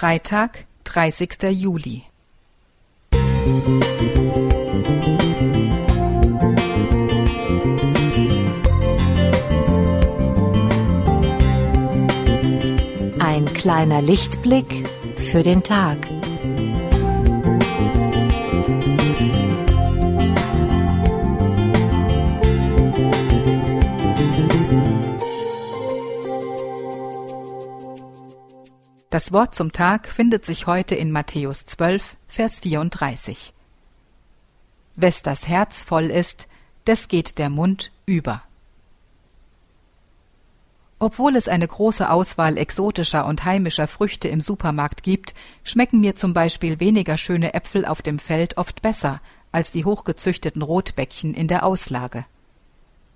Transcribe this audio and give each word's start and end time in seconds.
Freitag, 0.00 0.64
30. 0.84 1.42
Juli. 1.50 2.04
Ein 13.18 13.44
kleiner 13.52 14.00
Lichtblick 14.00 14.88
für 15.16 15.42
den 15.42 15.62
Tag. 15.62 15.98
Das 29.10 29.32
Wort 29.32 29.56
zum 29.56 29.72
Tag 29.72 30.06
findet 30.06 30.44
sich 30.44 30.68
heute 30.68 30.94
in 30.94 31.10
Matthäus 31.10 31.66
12, 31.66 32.16
Vers 32.28 32.60
34. 32.60 33.52
Wes 34.94 35.22
das 35.22 35.48
Herz 35.48 35.82
voll 35.82 36.12
ist, 36.12 36.46
des 36.86 37.08
geht 37.08 37.38
der 37.38 37.50
Mund 37.50 37.90
über. 38.06 38.44
Obwohl 41.00 41.34
es 41.34 41.48
eine 41.48 41.66
große 41.66 42.08
Auswahl 42.08 42.56
exotischer 42.56 43.26
und 43.26 43.44
heimischer 43.44 43.88
Früchte 43.88 44.28
im 44.28 44.40
Supermarkt 44.40 45.02
gibt, 45.02 45.34
schmecken 45.64 45.98
mir 45.98 46.14
zum 46.14 46.32
Beispiel 46.32 46.78
weniger 46.78 47.18
schöne 47.18 47.52
Äpfel 47.52 47.86
auf 47.86 48.02
dem 48.02 48.20
Feld 48.20 48.58
oft 48.58 48.80
besser 48.80 49.20
als 49.50 49.72
die 49.72 49.84
hochgezüchteten 49.84 50.62
Rotbäckchen 50.62 51.34
in 51.34 51.48
der 51.48 51.66
Auslage. 51.66 52.26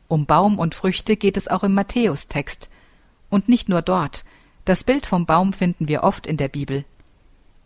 Um 0.09 0.27
Baum 0.27 0.59
und 0.59 0.75
Früchte 0.75 1.17
geht 1.17 1.37
es 1.37 1.47
auch 1.47 1.63
im 1.63 1.75
Matthäustext. 1.75 2.69
Und 3.31 3.49
nicht 3.49 3.69
nur 3.69 3.81
dort, 3.81 4.25
das 4.65 4.85
Bild 4.85 5.07
vom 5.07 5.27
Baum 5.27 5.53
finden 5.53 5.89
wir 5.89 6.03
oft 6.03 6.27
in 6.27 6.37
der 6.37 6.49
Bibel. 6.49 6.85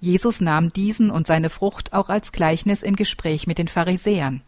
Jesus 0.01 0.41
nahm 0.41 0.73
diesen 0.73 1.11
und 1.11 1.27
seine 1.27 1.51
Frucht 1.51 1.93
auch 1.93 2.09
als 2.09 2.33
Gleichnis 2.33 2.83
im 2.83 2.97
Gespräch 2.97 3.47
mit 3.47 3.59
den 3.59 3.69
Pharisäern. 3.69 4.43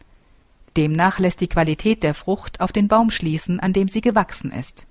Demnach 0.77 1.19
lässt 1.19 1.41
die 1.41 1.49
Qualität 1.49 2.03
der 2.03 2.13
Frucht 2.13 2.61
auf 2.61 2.71
den 2.71 2.87
Baum 2.87 3.11
schließen, 3.11 3.59
an 3.59 3.73
dem 3.73 3.87
sie 3.87 4.01
gewachsen 4.01 4.51
ist. 4.51 4.87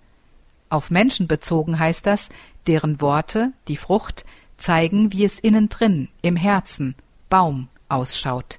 Auf 0.69 0.91
Menschen 0.91 1.27
bezogen 1.27 1.79
heißt 1.79 2.07
das, 2.07 2.29
deren 2.67 3.01
Worte, 3.01 3.53
die 3.69 3.77
Frucht, 3.77 4.25
zeigen, 4.59 5.13
wie 5.13 5.25
es 5.25 5.39
innen 5.39 5.69
drin, 5.71 6.09
im 6.23 6.37
Herzen, 6.37 6.95
Baum, 7.31 7.69
ausschaut. 7.89 8.59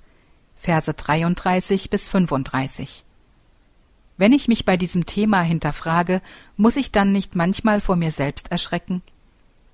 Verse 0.56 0.94
33 0.94 1.90
bis 1.90 2.10
35. 2.10 3.06
Wenn 4.22 4.34
ich 4.34 4.48
mich 4.48 4.66
bei 4.66 4.78
diesem 4.78 5.08
Thema 5.08 5.42
hinterfrage, 5.42 6.22
muss 6.56 6.76
ich 6.76 6.92
dann 6.92 7.12
nicht 7.12 7.36
manchmal 7.36 7.82
vor 7.82 7.96
mir 7.96 8.12
selbst 8.12 8.52
erschrecken? 8.52 9.02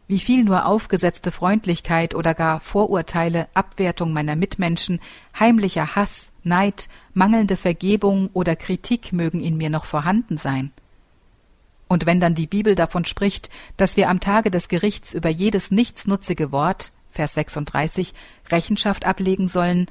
Wie 0.08 0.20
viel 0.20 0.46
nur 0.46 0.66
aufgesetzte 0.66 1.34
Freundlichkeit 1.34 2.16
oder 2.16 2.34
gar 2.34 2.62
Vorurteile, 2.62 3.50
Abwertung 3.54 4.14
meiner 4.14 4.38
Mitmenschen, 4.38 5.02
heimlicher 5.38 5.98
Hass, 5.98 6.32
Neid, 6.44 6.88
mangelnde 7.14 7.58
Vergebung 7.58 8.30
oder 8.32 8.56
Kritik 8.56 9.12
mögen 9.12 9.42
in 9.42 9.58
mir 9.58 9.70
noch 9.70 9.84
vorhanden 9.84 10.38
sein? 10.38 10.72
Und 11.90 12.06
wenn 12.06 12.22
dann 12.22 12.34
die 12.34 12.48
Bibel 12.48 12.76
davon 12.76 13.04
spricht, 13.04 13.50
dass 13.76 13.98
wir 13.98 14.10
am 14.10 14.22
Tage 14.22 14.50
des 14.50 14.70
Gerichts 14.70 15.14
über 15.14 15.28
jedes 15.28 15.72
nichtsnutzige 15.72 16.54
Wort, 16.54 16.94
Vers 17.12 17.34
36, 17.34 18.14
Rechenschaft 18.50 19.06
ablegen 19.06 19.50
sollen, 19.50 19.88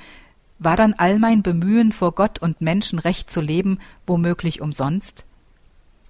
war 0.59 0.77
dann 0.77 0.95
all 0.95 1.19
mein 1.19 1.43
Bemühen, 1.43 1.93
vor 1.93 2.13
Gott 2.13 2.39
und 2.39 2.61
Menschen 2.61 2.99
recht 2.99 3.31
zu 3.31 3.41
leben, 3.41 3.79
womöglich 4.07 4.61
umsonst? 4.61 5.25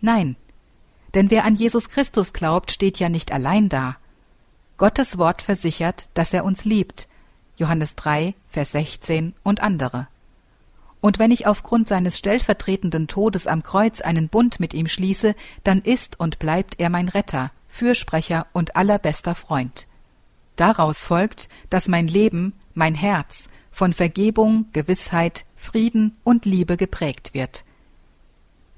Nein, 0.00 0.36
denn 1.14 1.30
wer 1.30 1.44
an 1.44 1.54
Jesus 1.54 1.88
Christus 1.88 2.32
glaubt, 2.32 2.70
steht 2.70 2.98
ja 2.98 3.08
nicht 3.08 3.32
allein 3.32 3.68
da. 3.68 3.96
Gottes 4.76 5.16
Wort 5.16 5.40
versichert, 5.40 6.08
dass 6.12 6.34
er 6.34 6.44
uns 6.44 6.64
liebt. 6.66 7.08
Johannes 7.56 7.94
3, 7.96 8.34
Vers 8.48 8.72
16 8.72 9.34
und 9.42 9.62
andere. 9.62 10.08
Und 11.00 11.18
wenn 11.18 11.30
ich 11.30 11.46
aufgrund 11.46 11.88
seines 11.88 12.18
stellvertretenden 12.18 13.08
Todes 13.08 13.46
am 13.46 13.62
Kreuz 13.62 14.00
einen 14.02 14.28
Bund 14.28 14.60
mit 14.60 14.74
ihm 14.74 14.88
schließe, 14.88 15.34
dann 15.64 15.80
ist 15.80 16.20
und 16.20 16.38
bleibt 16.38 16.78
er 16.78 16.90
mein 16.90 17.08
Retter, 17.08 17.50
Fürsprecher 17.68 18.46
und 18.52 18.76
allerbester 18.76 19.34
Freund. 19.34 19.86
Daraus 20.56 21.04
folgt, 21.04 21.48
dass 21.70 21.88
mein 21.88 22.08
Leben, 22.08 22.54
mein 22.74 22.94
Herz, 22.94 23.48
von 23.76 23.92
Vergebung, 23.92 24.64
Gewissheit, 24.72 25.44
Frieden 25.54 26.16
und 26.24 26.46
Liebe 26.46 26.78
geprägt 26.78 27.34
wird. 27.34 27.62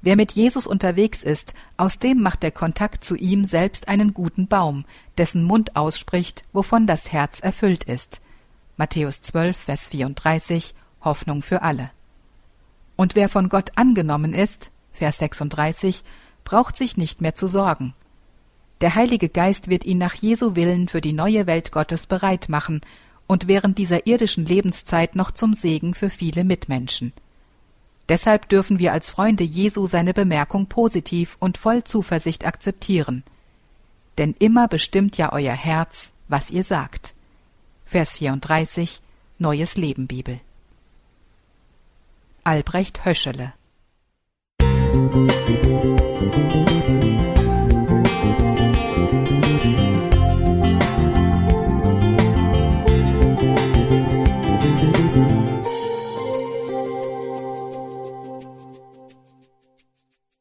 Wer 0.03 0.17
mit 0.17 0.33
Jesus 0.33 0.67
unterwegs 0.67 1.23
ist, 1.23 1.55
aus 1.77 2.01
dem 2.01 2.21
macht 2.21 2.43
der 2.43 2.51
Kontakt 2.51 3.05
zu 3.05 3.15
ihm 3.15 3.45
selbst 3.45 3.87
einen 3.87 4.13
guten 4.13 4.49
Baum, 4.49 4.87
dessen 5.17 5.45
Mund 5.45 5.77
ausspricht, 5.77 6.43
wovon 6.53 6.89
das 6.89 7.13
Herz 7.13 7.39
erfüllt 7.39 7.85
ist. 7.85 8.21
Matthäus 8.77 9.23
12, 9.23 9.57
Vers 9.57 9.89
34, 9.91 10.75
Hoffnung 11.05 11.43
für 11.43 11.63
alle. 11.63 11.93
Und 12.97 13.15
wer 13.15 13.29
von 13.29 13.49
Gott 13.49 13.71
angenommen 13.77 14.35
ist, 14.35 14.73
Vers 14.91 15.19
36, 15.19 16.03
braucht 16.43 16.77
sich 16.77 16.97
nicht 16.97 17.21
mehr 17.21 17.37
zu 17.37 17.47
sorgen. 17.47 17.95
Der 18.81 18.97
Heilige 18.97 19.29
Geist 19.29 19.69
wird 19.69 19.85
ihn 19.85 19.99
nach 19.99 20.15
Jesu 20.15 20.57
Willen 20.57 20.89
für 20.89 21.01
die 21.01 21.13
neue 21.13 21.47
Welt 21.47 21.71
Gottes 21.71 22.09
bereit 22.09 22.49
machen 22.49 22.81
und 23.29 23.47
während 23.47 23.79
dieser 23.79 24.09
irdischen 24.09 24.45
Lebenszeit 24.45 25.15
noch 25.15 25.31
zum 25.31 25.55
Segen 25.55 25.95
für 25.95 26.11
viele 26.11 26.43
Mitmenschen. 26.43 27.13
Deshalb 28.09 28.49
dürfen 28.49 28.81
wir 28.81 28.93
als 28.93 29.11
Freunde 29.11 29.45
Jesu 29.45 29.87
seine 29.87 30.15
Bemerkung 30.15 30.67
positiv 30.67 31.37
und 31.39 31.59
voll 31.59 31.85
Zuversicht 31.85 32.45
akzeptieren. 32.47 33.23
Denn 34.17 34.35
immer 34.39 34.67
bestimmt 34.67 35.17
ja 35.19 35.33
euer 35.33 35.53
Herz, 35.53 36.13
was 36.27 36.51
ihr 36.51 36.65
sagt. 36.65 37.15
Vers 37.85 38.17
34 38.17 39.01
Neues 39.39 39.77
Leben 39.77 40.09
Bibel. 40.09 40.41
Albrecht 42.43 43.05
Höschele 43.05 43.53
Musik 44.91 45.68